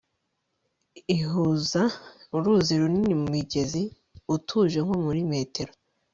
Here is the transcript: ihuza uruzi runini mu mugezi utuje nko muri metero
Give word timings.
ihuza 1.17 1.83
uruzi 2.35 2.73
runini 2.81 3.13
mu 3.21 3.27
mugezi 3.33 3.81
utuje 4.35 4.79
nko 4.85 4.95
muri 5.05 5.21
metero 5.31 5.71